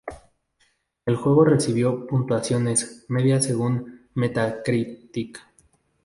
[1.05, 5.39] El juego recibió "puntuaciones" medias según Metacritic.